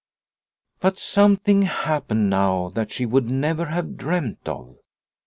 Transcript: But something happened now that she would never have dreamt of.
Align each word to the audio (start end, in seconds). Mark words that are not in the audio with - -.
But 0.79 0.97
something 0.97 1.61
happened 1.61 2.31
now 2.31 2.69
that 2.69 2.89
she 2.89 3.05
would 3.05 3.29
never 3.29 3.65
have 3.67 3.97
dreamt 3.97 4.47
of. 4.47 4.77